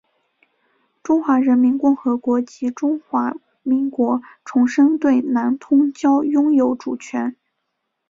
[1.03, 7.35] 中华人民共和国及中华民国重申对南通礁拥有主权。